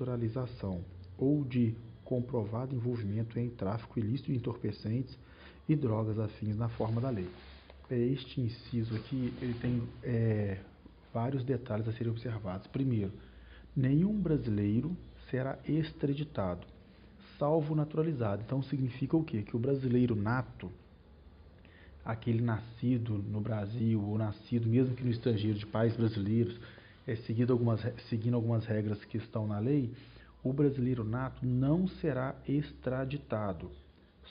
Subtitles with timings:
[0.00, 0.82] naturalização
[1.18, 5.16] ou de comprovado envolvimento em tráfico ilícito de entorpecentes
[5.68, 7.28] e drogas afins na forma da lei.
[7.90, 10.58] Este inciso aqui ele tem é,
[11.12, 12.66] vários detalhes a serem observados.
[12.68, 13.12] Primeiro,
[13.76, 14.96] nenhum brasileiro
[15.30, 16.66] será extraditado,
[17.38, 18.42] salvo naturalizado.
[18.44, 19.42] Então significa o quê?
[19.42, 20.70] Que o brasileiro nato,
[22.04, 26.58] aquele nascido no Brasil ou nascido mesmo que no estrangeiro de pais brasileiros,
[27.06, 29.92] é, seguindo, algumas, seguindo algumas regras que estão na lei,
[30.42, 33.70] o brasileiro nato não será extraditado.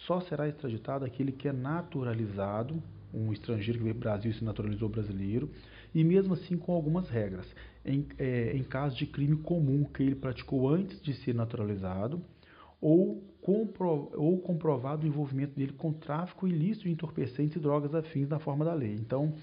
[0.07, 2.81] Só será extraditado aquele que é naturalizado,
[3.13, 5.49] um estrangeiro que veio para o Brasil e se naturalizou brasileiro,
[5.93, 7.45] e mesmo assim com algumas regras.
[7.85, 12.21] Em, é, em caso de crime comum que ele praticou antes de ser naturalizado,
[12.81, 18.29] ou, compro, ou comprovado o envolvimento dele com tráfico ilícito de entorpecentes e drogas afins
[18.29, 18.93] na forma da lei.
[18.93, 19.33] Então,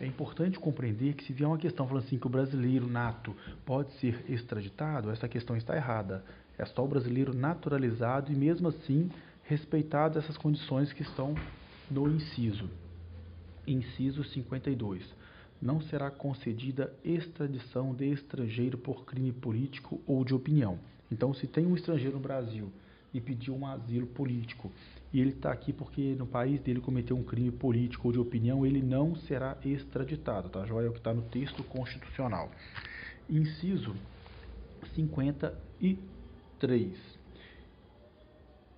[0.00, 3.34] é importante compreender que se vier uma questão falando assim que o brasileiro nato
[3.66, 6.24] pode ser extraditado, essa questão está errada.
[6.56, 9.10] É só o brasileiro naturalizado e mesmo assim
[9.42, 11.34] respeitadas essas condições que estão
[11.90, 12.70] no inciso.
[13.66, 15.02] Inciso 52.
[15.60, 20.78] Não será concedida extradição de estrangeiro por crime político ou de opinião.
[21.10, 22.70] Então, se tem um estrangeiro no Brasil
[23.12, 24.70] e pediu um asilo político
[25.12, 28.66] e ele está aqui porque no país dele cometeu um crime político ou de opinião,
[28.66, 30.66] ele não será extraditado, tá?
[30.66, 32.50] Joia é o que está no texto constitucional.
[33.28, 33.94] Inciso
[34.94, 37.18] 53.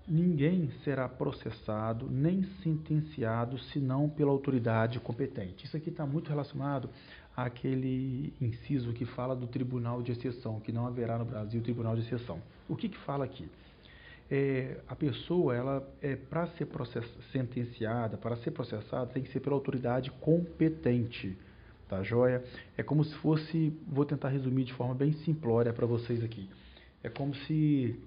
[0.07, 5.67] Ninguém será processado nem sentenciado senão pela autoridade competente.
[5.67, 6.89] Isso aqui está muito relacionado
[7.37, 12.03] àquele inciso que fala do tribunal de exceção, que não haverá no Brasil tribunal de
[12.03, 12.41] exceção.
[12.69, 13.49] O que, que fala aqui?
[14.31, 16.69] É, a pessoa, ela é, para ser
[17.33, 21.37] sentenciada, para ser processada, tem que ser pela autoridade competente,
[21.89, 22.45] tá joia?
[22.77, 26.49] É como se fosse, vou tentar resumir de forma bem simplória para vocês aqui.
[27.03, 27.99] É como se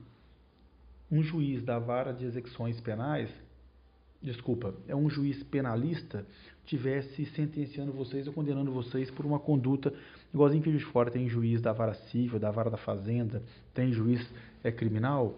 [1.12, 3.30] um juiz da vara de execuções penais,
[4.22, 6.26] desculpa, é um juiz penalista
[6.66, 9.94] tivesse sentenciando vocês ou condenando vocês por uma conduta
[10.34, 13.44] igualzinho que de fora tem juiz da vara civil, da vara da fazenda,
[13.74, 14.26] tem juiz
[14.64, 15.38] é criminal,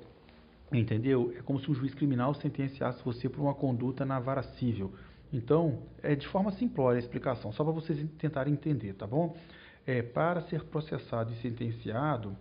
[0.80, 1.34] Entendeu?
[1.38, 4.94] É como se um juiz criminal sentenciasse você por uma conduta na vara civil.
[5.32, 9.36] Então, é de forma simplória a explicação, só para vocês tentarem entender, tá bom?
[9.86, 12.36] É, para ser processado e sentenciado,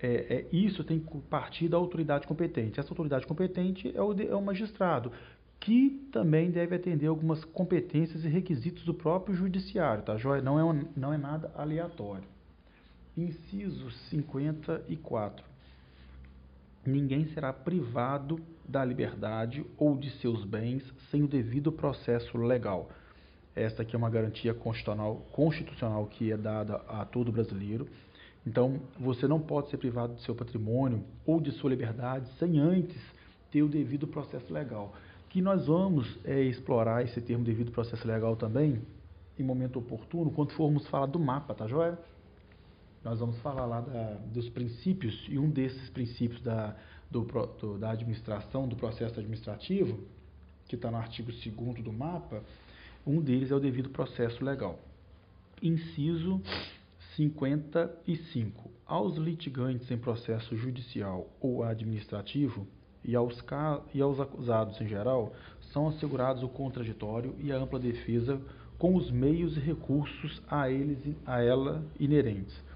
[0.00, 2.78] é, é, isso tem que partir da autoridade competente.
[2.78, 5.10] Essa autoridade competente é o, é o magistrado,
[5.58, 10.40] que também deve atender algumas competências e requisitos do próprio judiciário, tá joia?
[10.40, 12.28] Não é, um, não é nada aleatório.
[13.16, 15.44] Inciso 54
[16.88, 22.90] ninguém será privado da liberdade ou de seus bens sem o devido processo legal.
[23.54, 27.88] Esta aqui é uma garantia constitucional, constitucional que é dada a todo brasileiro.
[28.46, 33.00] Então, você não pode ser privado do seu patrimônio ou de sua liberdade sem antes
[33.50, 34.94] ter o devido processo legal.
[35.28, 38.80] Que nós vamos é, explorar esse termo devido processo legal também
[39.38, 41.98] em momento oportuno, quando formos falar do mapa, tá joia?
[43.04, 46.76] Nós vamos falar lá da, dos princípios, e um desses princípios da,
[47.10, 50.00] do, do, da administração, do processo administrativo,
[50.66, 52.42] que está no artigo 2 do mapa,
[53.06, 54.78] um deles é o devido processo legal.
[55.62, 56.40] Inciso
[57.16, 58.70] 55.
[58.86, 62.66] Aos litigantes em processo judicial ou administrativo
[63.04, 63.42] e aos,
[63.94, 65.32] e aos acusados em geral,
[65.72, 68.40] são assegurados o contraditório e a ampla defesa
[68.76, 72.67] com os meios e recursos a, eles, a ela inerentes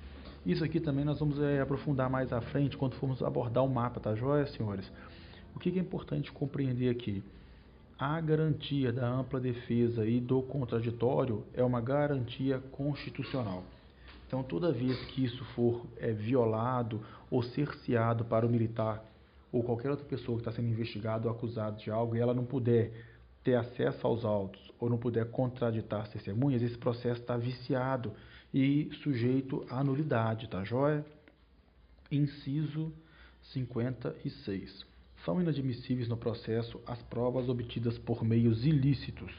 [0.44, 4.00] isso aqui também nós vamos é, aprofundar mais à frente quando formos abordar o mapa,
[4.00, 4.90] tá joia, senhores?
[5.54, 7.22] O que é importante compreender aqui?
[7.96, 13.62] A garantia da ampla defesa e do contraditório é uma garantia constitucional.
[14.26, 19.04] Então, toda vez que isso for é, violado ou cerceado para o militar
[19.52, 22.44] ou qualquer outra pessoa que está sendo investigado ou acusado de algo e ela não
[22.44, 22.90] puder
[23.44, 28.12] ter acesso aos autos ou não puder contraditar testemunhas, esse processo está viciado
[28.52, 31.04] e sujeito à nulidade, tá joia?
[32.10, 32.92] Inciso
[33.52, 34.86] 56.
[35.24, 39.32] São inadmissíveis no processo as provas obtidas por meios ilícitos.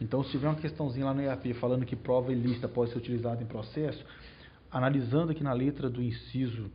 [0.00, 3.42] Então, se tiver uma questãozinha lá no EAP falando que prova ilícita pode ser utilizada
[3.42, 4.04] em processo,
[4.70, 6.70] analisando aqui na letra do inciso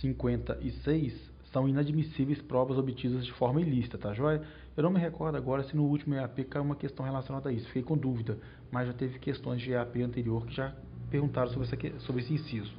[0.00, 1.14] 56,
[1.52, 4.42] são inadmissíveis provas obtidas de forma ilícita, tá joia?
[4.76, 7.66] Eu não me recordo agora se no último EAP caiu uma questão relacionada a isso,
[7.68, 8.38] fiquei com dúvida,
[8.70, 10.74] mas já teve questões de EAP anterior que já
[11.10, 12.72] perguntaram sobre, essa, sobre esse inciso.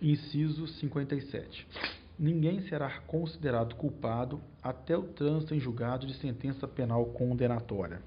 [0.00, 1.66] Inciso 57.
[2.18, 8.00] Ninguém será considerado culpado até o trânsito em julgado de sentença penal condenatória.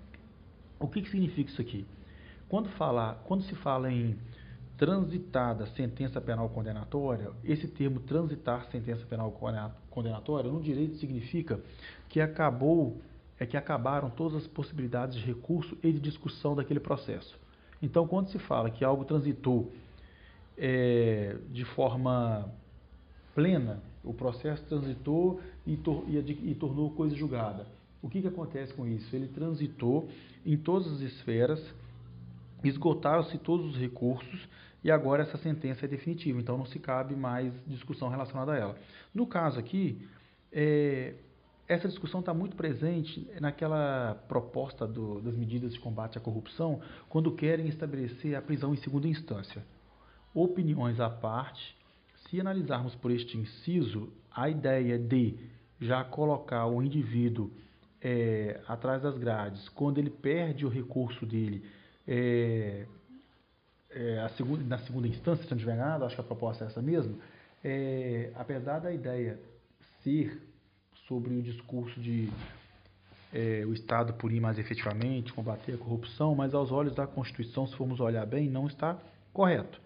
[0.80, 1.86] O que, que significa isso aqui?
[2.48, 2.70] Quando,
[3.26, 4.18] quando se fala em
[4.78, 9.32] transitada sentença penal condenatória, esse termo transitar sentença penal
[9.90, 11.60] condenatória no direito significa
[12.08, 12.98] que acabou
[13.38, 17.40] é que acabaram todas as possibilidades de recurso e de discussão daquele processo.
[17.82, 19.72] Então, quando se fala que algo transitou
[20.58, 22.52] é, de forma
[23.34, 27.66] plena, o processo transitou e, tor e, e tornou coisa julgada.
[28.02, 29.14] O que, que acontece com isso?
[29.16, 30.10] Ele transitou
[30.46, 31.62] em todas as esferas,
[32.64, 34.48] esgotaram-se todos os recursos
[34.84, 38.78] e agora essa sentença é definitiva, então não se cabe mais discussão relacionada a ela.
[39.14, 40.08] No caso aqui,
[40.52, 41.16] é,
[41.70, 47.32] essa discussão está muito presente naquela proposta do, das medidas de combate à corrupção, quando
[47.36, 49.64] querem estabelecer a prisão em segunda instância.
[50.34, 51.78] Opiniões à parte,
[52.28, 55.38] se analisarmos por este inciso, a ideia de
[55.80, 57.52] já colocar o indivíduo
[58.02, 61.64] é, atrás das grades, quando ele perde o recurso dele
[62.08, 62.88] é,
[63.92, 66.82] é, segunda, na segunda instância, se não estiver nada, acho que a proposta é essa
[66.82, 67.20] mesmo,
[67.64, 69.40] é, apesar da ideia
[70.02, 70.49] ser
[71.10, 72.30] sobre o discurso de
[73.34, 77.76] é, o Estado punir mais efetivamente, combater a corrupção, mas aos olhos da Constituição, se
[77.76, 78.98] formos olhar bem, não está
[79.34, 79.82] correto.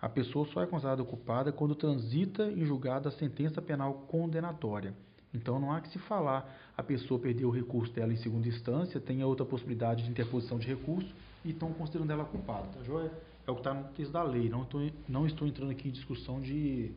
[0.00, 4.94] A pessoa só é considerada culpada quando transita em julgado a sentença penal condenatória.
[5.32, 9.00] Então não há que se falar a pessoa perdeu o recurso dela em segunda instância,
[9.00, 11.08] tem outra possibilidade de interposição de recurso
[11.44, 13.12] e estão considerando ela culpada, tá joia?
[13.46, 14.66] É o que está no texto da lei, não
[15.08, 16.92] não estou entrando aqui em discussão de,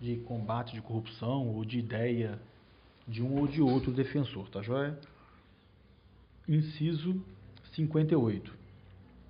[0.00, 2.38] de combate de corrupção ou de ideia
[3.06, 4.98] de um ou de outro defensor, tá joia?
[6.48, 7.20] Inciso
[7.72, 8.52] 58.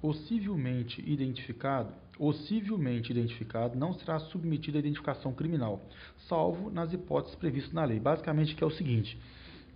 [0.00, 5.82] Possivelmente identificado o civilmente identificado não será submetido à identificação criminal,
[6.26, 8.00] salvo nas hipóteses previstas na lei.
[8.00, 9.19] Basicamente, que é o seguinte: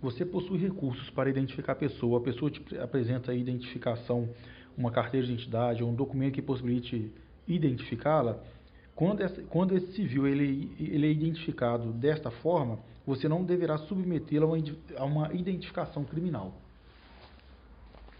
[0.01, 4.27] você possui recursos para identificar a pessoa, a pessoa te apresenta a identificação,
[4.75, 7.11] uma carteira de identidade ou um documento que possibilite
[7.47, 8.41] identificá-la.
[9.01, 14.53] Quando, esse, quando esse civil ele, ele é identificado desta forma, você não deverá submetê-lo
[14.95, 16.53] a uma identificação criminal.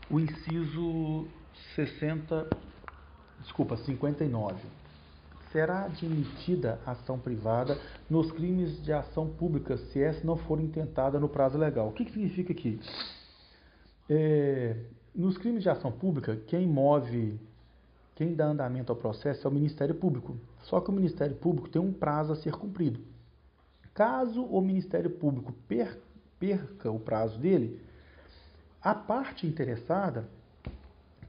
[0.09, 1.27] O inciso
[1.75, 2.47] 60
[3.43, 4.55] desculpa, 59.
[5.51, 7.77] Será admitida ação privada
[8.09, 11.89] nos crimes de ação pública se essa não for intentada no prazo legal.
[11.89, 12.79] O que, que significa aqui?
[14.09, 14.77] É,
[15.13, 17.39] nos crimes de ação pública, quem move,
[18.15, 20.35] quem dá andamento ao processo é o Ministério Público.
[20.63, 22.99] Só que o Ministério Público tem um prazo a ser cumprido.
[23.93, 27.81] Caso o Ministério Público perca o prazo dele,
[28.81, 30.27] a parte interessada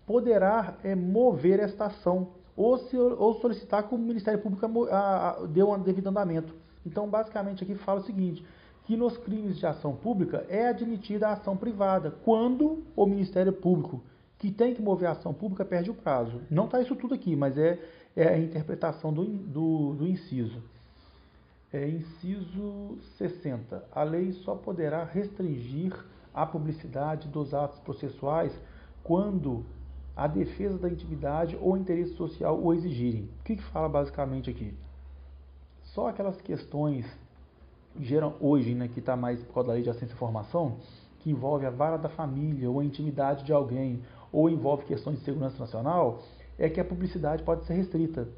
[0.07, 5.47] poderá é, mover esta ação ou, se, ou solicitar que o Ministério Público a, a,
[5.47, 6.55] dê um devido andamento.
[6.85, 8.45] Então, basicamente, aqui fala o seguinte,
[8.85, 14.03] que nos crimes de ação pública é admitida a ação privada, quando o Ministério Público,
[14.39, 16.41] que tem que mover a ação pública, perde o prazo.
[16.51, 17.79] Não está isso tudo aqui, mas é,
[18.17, 20.63] é a interpretação do, do, do inciso.
[21.73, 23.85] É, inciso 60.
[23.93, 25.95] A lei só poderá restringir
[26.35, 28.53] a publicidade dos atos processuais
[29.03, 29.65] quando
[30.15, 33.29] a defesa da intimidade ou interesse social o exigirem.
[33.41, 34.75] O que, que fala basicamente aqui?
[35.83, 37.07] Só aquelas questões
[37.99, 40.77] geram hoje, né, que está mais por causa da lei de acesso à informação,
[41.21, 45.25] que envolve a vara da família ou a intimidade de alguém, ou envolve questões de
[45.25, 46.23] segurança nacional,
[46.59, 48.29] é que a publicidade pode ser restrita.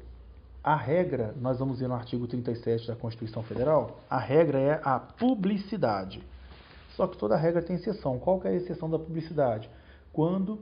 [0.63, 4.99] A regra, nós vamos ver no artigo 37 da Constituição Federal, a regra é a
[4.99, 6.23] publicidade.
[6.95, 8.17] Só que toda regra tem exceção.
[8.17, 9.69] Qual é a exceção da publicidade?
[10.11, 10.59] Quando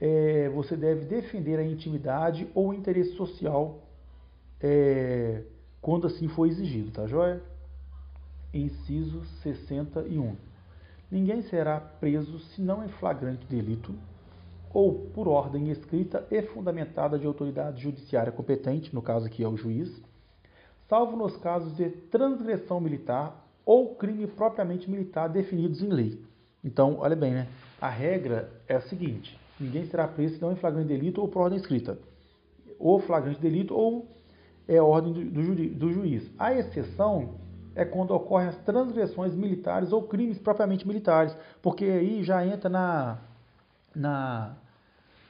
[0.00, 3.80] é, você deve defender a intimidade ou o interesse social
[4.60, 5.42] é,
[5.80, 7.42] quando assim for exigido, tá joia?
[8.54, 10.36] Inciso 61.
[11.10, 13.92] Ninguém será preso se não em flagrante delito
[14.72, 19.56] ou por ordem escrita e fundamentada de autoridade judiciária competente, no caso aqui é o
[19.56, 19.90] juiz,
[20.88, 26.22] salvo nos casos de transgressão militar ou crime propriamente militar definidos em lei.
[26.64, 27.48] Então, olha bem, né?
[27.80, 31.58] A regra é a seguinte: Ninguém será preso senão em flagrante delito ou por ordem
[31.58, 31.96] escrita.
[32.78, 34.08] Ou flagrante delito ou
[34.66, 36.28] é ordem do, do, ju, do juiz.
[36.38, 37.34] A exceção
[37.74, 43.18] é quando ocorrem as transgressões militares ou crimes propriamente militares, porque aí já entra na,
[43.94, 44.56] na,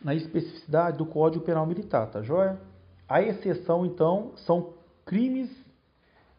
[0.05, 2.59] na especificidade do Código Penal Militar, tá joia?
[3.09, 5.51] A exceção, então, são crimes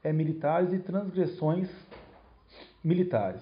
[0.04, 1.70] é, militares e transgressões
[2.84, 3.42] militares.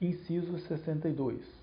[0.00, 1.56] Inciso 62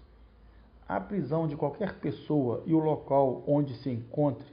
[0.87, 4.45] a prisão de qualquer pessoa e o local onde se encontre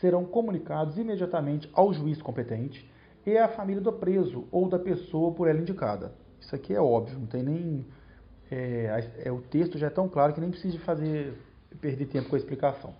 [0.00, 2.88] serão comunicados imediatamente ao juiz competente
[3.26, 6.12] e à família do preso ou da pessoa por ela indicada.
[6.40, 7.86] Isso aqui é óbvio, não tem nem.
[8.50, 11.34] É, é, o texto já é tão claro que nem precisa fazer
[11.76, 12.94] perder tempo com a explicação.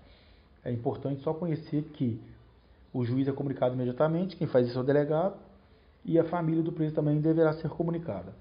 [0.65, 2.21] É importante só conhecer que
[2.93, 5.37] o juiz é comunicado imediatamente, quem faz isso é o delegado,
[6.05, 8.35] e a família do preso também deverá ser comunicada.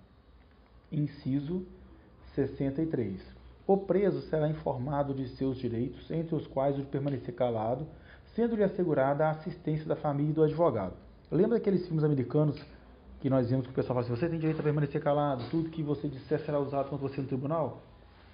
[0.92, 1.66] Inciso
[2.34, 3.22] 63.
[3.66, 7.86] O preso será informado de seus direitos, entre os quais o de permanecer calado,
[8.36, 10.94] sendo-lhe assegurada a assistência da família e do advogado.
[11.30, 12.58] Lembra aqueles filmes americanos
[13.20, 15.70] que nós vimos que o pessoal fala assim, você tem direito a permanecer calado, tudo
[15.70, 17.82] que você disser será usado contra você no tribunal?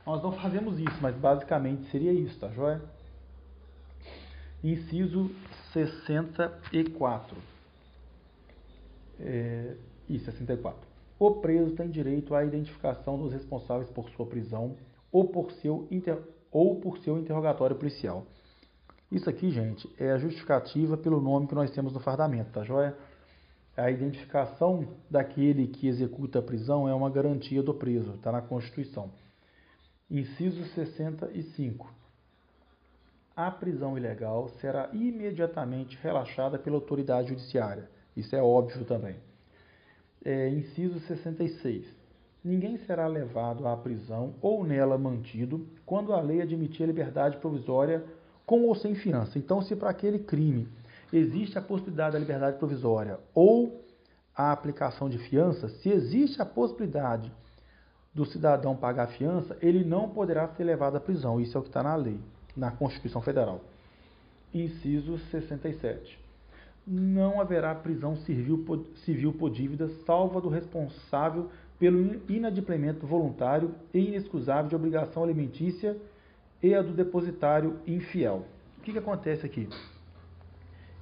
[0.06, 2.82] Nós não fazemos isso, mas basicamente seria isso, tá joia?
[4.64, 5.32] Inciso
[5.72, 7.38] 64.
[9.20, 9.76] É,
[10.10, 10.80] e 64.
[11.18, 14.76] O preso tem direito à identificação dos responsáveis por sua prisão
[15.12, 16.18] ou por seu, inter,
[16.52, 18.26] ou por seu interrogatório policial.
[19.12, 22.98] Isso aqui, gente, é a justificativa pelo nome que nós temos no fardamento, tá joia?
[23.78, 29.10] A identificação daquele que executa a prisão é uma garantia do preso, está na Constituição.
[30.14, 31.92] Inciso 65.
[33.36, 37.90] A prisão ilegal será imediatamente relaxada pela autoridade judiciária.
[38.16, 39.16] Isso é óbvio também.
[40.24, 41.88] É, inciso 66.
[42.46, 48.06] Ninguém será levado à prisão ou nela mantido quando a lei admitir a liberdade provisória
[48.46, 49.40] com ou sem fiança.
[49.40, 50.68] Então, se para aquele crime
[51.12, 53.84] existe a possibilidade da liberdade provisória ou
[54.36, 57.32] a aplicação de fiança, se existe a possibilidade
[58.14, 61.42] do cidadão pagar a fiança, ele não poderá ser levado à prisão.
[61.42, 62.20] Isso é o que está na lei,
[62.56, 63.62] na Constituição Federal.
[64.54, 66.20] Inciso 67.
[66.86, 68.64] Não haverá prisão civil,
[69.34, 75.98] por dívida, salva do responsável pelo inadimplemento voluntário e inexcusável de obrigação alimentícia
[76.62, 78.46] e a do depositário infiel.
[78.78, 79.68] O que, que acontece aqui?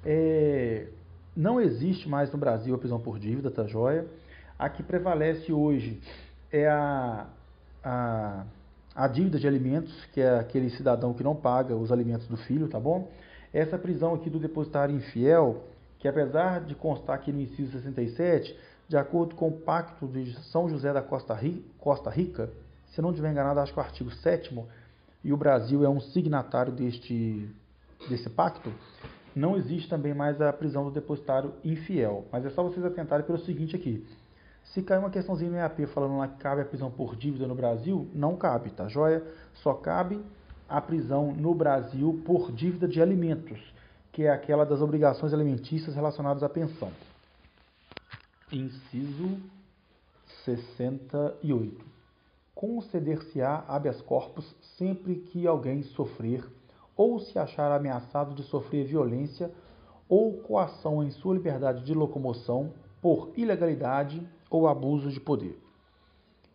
[0.06, 0.88] É,
[1.36, 4.08] não existe mais no Brasil a prisão por dívida, tá joia?
[4.58, 6.00] A que prevalece hoje
[6.52, 7.28] é a,
[7.84, 8.46] a,
[8.96, 12.68] a dívida de alimentos, que é aquele cidadão que não paga os alimentos do filho,
[12.68, 13.10] tá bom?
[13.54, 15.64] Essa prisão aqui do depositário infiel,
[16.00, 20.70] que apesar de constar aqui no inciso 67, de acordo com o Pacto de São
[20.70, 21.40] José da Costa,
[21.80, 22.50] Costa Rica,
[22.94, 24.54] se não estiver enganado, acho que o artigo 7
[25.24, 27.50] e o Brasil é um signatário deste,
[28.10, 28.74] desse pacto,
[29.36, 32.26] não existe também mais a prisão do depositário infiel.
[32.32, 34.06] Mas é só vocês atentarem pelo seguinte aqui.
[34.74, 37.54] Se cair uma questãozinha no EAP falando lá que cabe a prisão por dívida no
[37.54, 39.22] Brasil, não cabe, tá joia?
[39.56, 40.24] Só cabe
[40.70, 43.60] a prisão no Brasil por dívida de alimentos,
[44.14, 46.90] que é aquela das obrigações alimentícias relacionadas à pensão.
[48.50, 49.38] Inciso
[50.46, 51.86] 68.
[52.56, 56.46] Conceder-se-á habeas corpus sempre que alguém sofrer
[56.96, 59.52] ou se achar ameaçado de sofrer violência
[60.08, 65.58] ou coação em sua liberdade de locomoção por ilegalidade ou abuso de poder.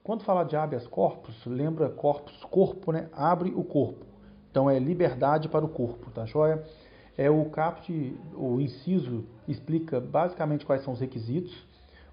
[0.04, 3.08] Quando fala de habeas corpus, lembra corpus, corpo, né?
[3.12, 4.04] Abre o corpo.
[4.50, 6.62] Então é liberdade para o corpo, tá joia?
[7.18, 11.66] É o caput, o inciso explica basicamente quais são os requisitos.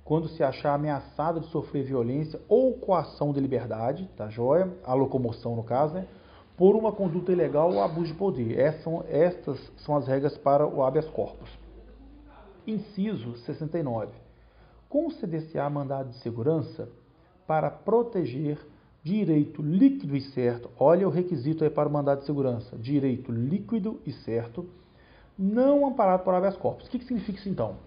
[0.03, 4.73] Quando se achar ameaçado de sofrer violência ou coação de liberdade, tá joia?
[4.83, 6.07] A locomoção no caso, né?
[6.57, 8.57] Por uma conduta ilegal ou abuso de poder.
[8.57, 11.49] Essas são, estas são as regras para o habeas corpus.
[12.65, 14.22] Inciso 69
[14.93, 16.87] conceder-se-á mandado de segurança
[17.47, 18.59] para proteger
[19.01, 20.69] direito líquido e certo.
[20.79, 24.69] Olha o requisito aí para o mandado de segurança: direito líquido e certo,
[25.35, 26.85] não amparado por habeas corpus.
[26.85, 27.77] O que, que significa isso então?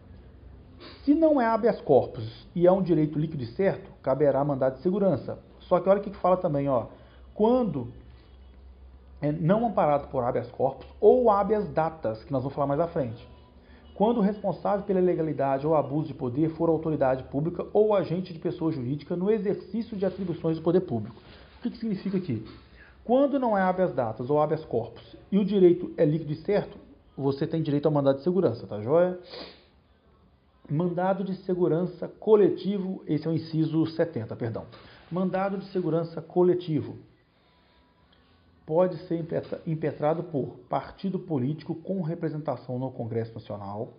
[1.05, 4.83] Se não é habeas corpus e é um direito líquido e certo, caberá mandado de
[4.83, 5.39] segurança.
[5.61, 6.87] Só que olha o que, que fala também, ó.
[7.33, 7.87] Quando
[9.23, 12.89] é não amparado por habeas corpus ou habeas datas, que nós vamos falar mais à
[12.89, 13.36] frente
[13.97, 18.39] quando o responsável pela ilegalidade ou abuso de poder for autoridade pública ou agente de
[18.39, 21.17] pessoa jurídica no exercício de atribuições do poder público.
[21.59, 22.45] O que, que significa aqui?
[23.03, 26.77] Quando não é habeas datas ou habeas corpus e o direito é líquido e certo,
[27.17, 29.19] você tem direito ao mandado de segurança, tá joia?
[30.69, 34.67] Mandado de segurança coletivo, esse é o inciso 70, perdão.
[35.11, 36.99] Mandado de segurança coletivo
[38.67, 39.25] pode ser
[39.65, 43.95] impetrado por partido político com representação no Congresso Nacional,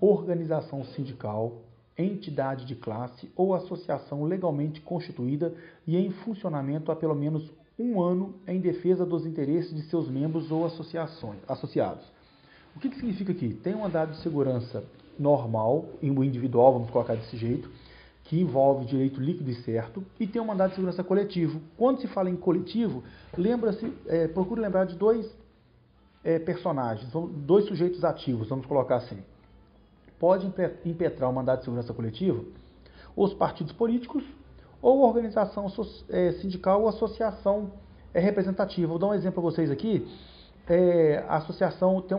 [0.00, 1.60] organização sindical,
[1.98, 5.52] entidade de classe ou associação legalmente constituída
[5.86, 10.52] e em funcionamento há pelo menos um ano em defesa dos interesses de seus membros
[10.52, 12.04] ou associações, associados.
[12.76, 13.52] O que, que significa aqui?
[13.52, 14.84] Tem um mandado de segurança
[15.18, 17.70] normal, individual, vamos colocar desse jeito,
[18.24, 21.60] que envolve direito líquido e certo, e tem o um mandado de segurança coletivo.
[21.76, 23.02] Quando se fala em coletivo,
[23.36, 25.30] lembra-se, é, procure lembrar de dois
[26.24, 27.10] é, personagens,
[27.44, 29.18] dois sujeitos ativos, vamos colocar assim.
[30.18, 30.46] Pode
[30.84, 32.46] impetrar o mandado de segurança coletivo
[33.16, 34.24] os partidos políticos
[34.80, 35.66] ou organização
[36.08, 37.70] é, sindical ou associação
[38.12, 38.88] é, representativa.
[38.88, 40.06] Vou dar um exemplo para vocês aqui.
[40.68, 42.18] é, a associação tem,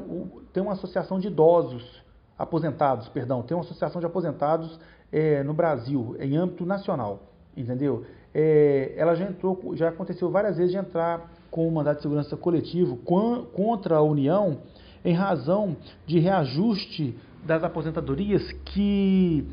[0.53, 2.01] tem uma associação de idosos
[2.37, 4.79] aposentados, perdão, tem uma associação de aposentados
[5.13, 7.21] é, no Brasil, em âmbito nacional,
[7.55, 8.03] entendeu?
[8.33, 12.35] É, ela já entrou, já aconteceu várias vezes de entrar com o mandato de segurança
[12.35, 14.57] coletivo contra a União
[15.05, 15.77] em razão
[16.07, 17.15] de reajuste
[17.45, 19.47] das aposentadorias que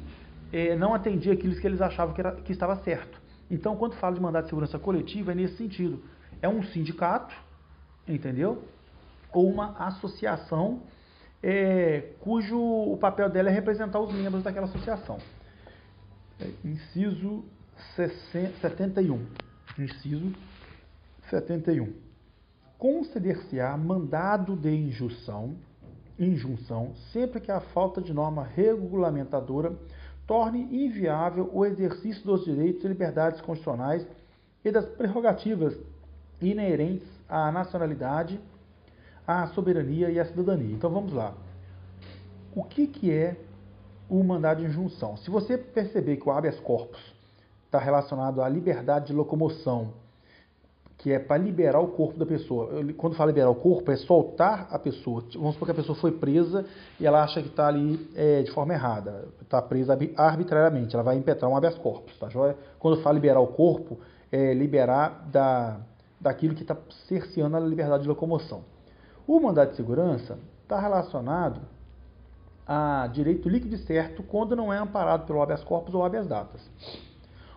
[0.50, 3.21] é, não atendia aquilo que eles achavam que, era, que estava certo.
[3.50, 6.02] Então, quando fala de mandato de segurança coletiva, é nesse sentido.
[6.40, 7.35] É um sindicato,
[8.09, 8.62] entendeu?
[9.31, 10.81] Ou uma associação
[11.43, 15.19] é, cujo o papel dela é representar os membros daquela associação.
[16.40, 17.44] É, inciso
[18.61, 19.26] 71.
[19.78, 20.32] Inciso
[21.28, 21.92] 71.
[22.78, 25.54] Conceder-se-á mandado de injunção,
[26.18, 29.76] injunção sempre que a falta de norma regulamentadora
[30.26, 34.06] torne inviável o exercício dos direitos e liberdades constitucionais
[34.64, 35.76] e das prerrogativas
[36.40, 38.40] inerentes à nacionalidade,
[39.26, 40.75] à soberania e à cidadania.
[40.75, 41.35] Então vamos lá.
[42.54, 43.37] O que, que é
[44.11, 45.17] o mandado de injunção?
[45.19, 47.00] Se você perceber que o habeas corpus
[47.64, 49.93] está relacionado à liberdade de locomoção,
[51.00, 52.69] que é para liberar o corpo da pessoa.
[52.99, 55.25] Quando fala liberar o corpo, é soltar a pessoa.
[55.35, 56.67] Vamos supor que a pessoa foi presa
[56.99, 61.17] e ela acha que está ali é, de forma errada, está presa arbitrariamente, ela vai
[61.17, 62.29] impetrar um habeas corpus, tá?
[62.79, 63.99] Quando fala liberar o corpo,
[64.31, 65.81] é liberar da,
[66.21, 66.76] daquilo que está
[67.09, 68.62] cerceando a liberdade de locomoção.
[69.26, 71.62] O mandado de segurança está relacionado
[72.72, 76.60] a direito líquido e certo quando não é amparado pelo habeas corpus ou habeas datas.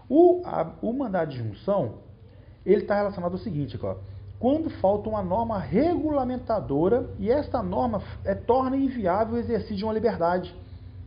[0.09, 1.99] O, a, o mandado de junção
[2.65, 3.95] ele está relacionado ao seguinte, ó,
[4.39, 9.93] quando falta uma norma regulamentadora e esta norma é, torna inviável o exercício de uma
[9.93, 10.51] liberdade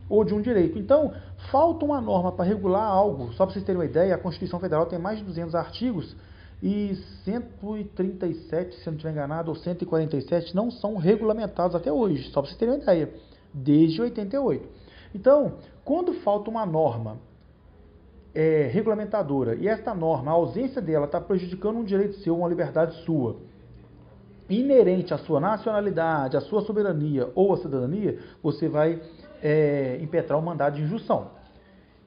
[0.07, 0.79] ou de um direito.
[0.79, 1.13] Então,
[1.51, 3.33] falta uma norma para regular algo.
[3.33, 6.15] Só para vocês terem uma ideia, a Constituição Federal tem mais de 200 artigos
[6.63, 6.95] e
[7.25, 12.31] 137, se não estiver enganado, ou 147 não são regulamentados até hoje.
[12.31, 13.13] Só para vocês terem uma ideia,
[13.53, 14.67] desde 88.
[15.13, 17.17] Então, quando falta uma norma
[18.33, 22.95] é, regulamentadora e esta norma, a ausência dela está prejudicando um direito seu, uma liberdade
[23.03, 23.37] sua,
[24.49, 29.01] inerente à sua nacionalidade, à sua soberania ou à cidadania, você vai
[29.41, 31.31] é, impetrar o mandado de injunção.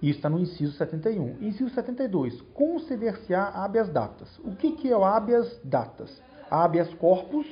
[0.03, 1.37] Isso está no inciso 71.
[1.43, 2.41] Inciso 72.
[2.55, 4.39] Conceder-se-á habeas datas.
[4.39, 6.23] O que, que é o habeas datas?
[6.51, 7.47] Habeas corpus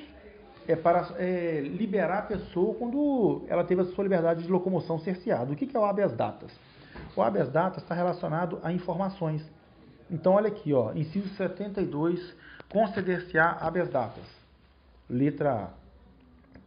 [0.68, 5.50] é para é, liberar a pessoa quando ela teve a sua liberdade de locomoção cerceada.
[5.50, 6.52] O que, é o habeas datas?
[7.16, 9.42] O habeas data está relacionado a informações.
[10.10, 12.34] Então, olha aqui, ó, inciso 72,
[12.70, 14.24] conceder-se-á habeas datas.
[15.08, 15.68] Letra A.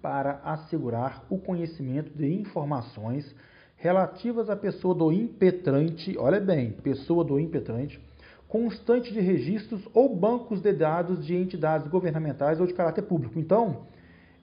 [0.02, 3.36] Para assegurar o conhecimento de informações
[3.78, 8.00] relativas à pessoa do impetrante, olha bem, pessoa do impetrante,
[8.48, 13.40] constante de registros ou bancos de dados de entidades governamentais ou de caráter público.
[13.40, 13.84] Então,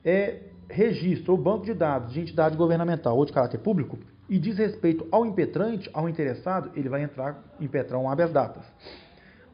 [0.08, 0.40] é
[0.70, 5.06] registro ou banco de dados de entidade governamental ou de caráter público e diz respeito
[5.10, 8.64] ao impetrante, ao interessado, ele vai entrar impetrar um habeas datas.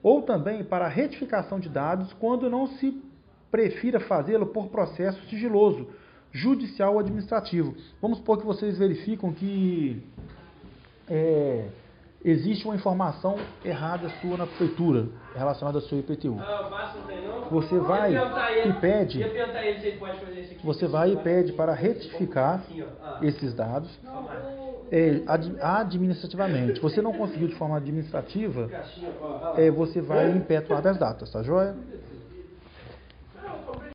[0.03, 3.03] Ou também para retificação de dados quando não se
[3.51, 5.89] prefira fazê-lo por processo sigiloso,
[6.31, 7.75] judicial ou administrativo.
[8.01, 10.03] Vamos supor que vocês verificam que
[11.09, 11.67] é,
[12.25, 16.39] existe uma informação errada sua na prefeitura relacionada ao seu IPTU.
[17.51, 19.25] Você vai e pede.
[20.65, 22.63] Você vai e pede para retificar
[23.21, 23.91] esses dados
[24.91, 25.23] é,
[25.61, 26.81] administrativamente.
[26.81, 28.71] Você não conseguiu de forma administrativa,
[29.57, 31.75] é, você vai em o habeas datas, tá joia?